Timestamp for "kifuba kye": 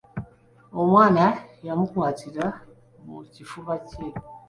3.33-4.07